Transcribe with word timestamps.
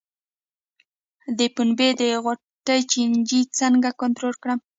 د 1.37 1.39
پنبې 1.55 1.89
د 2.01 2.01
غوټې 2.23 2.77
چینجی 2.91 3.41
څنګه 3.59 3.89
کنټرول 4.01 4.35
کړم؟ 4.41 4.59